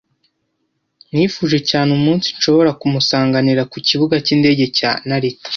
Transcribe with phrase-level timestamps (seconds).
[1.15, 5.49] Nifuje cyane umunsi nshobora kumusanganira ku Kibuga cy'indege cya Narita.